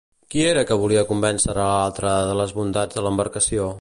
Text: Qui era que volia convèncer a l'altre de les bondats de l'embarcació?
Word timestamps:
Qui 0.35 0.39
era 0.51 0.63
que 0.69 0.77
volia 0.83 1.03
convèncer 1.11 1.53
a 1.55 1.57
l'altre 1.59 2.15
de 2.29 2.33
les 2.41 2.55
bondats 2.61 2.99
de 2.99 3.05
l'embarcació? 3.09 3.69